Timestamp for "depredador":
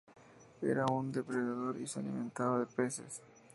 1.11-1.79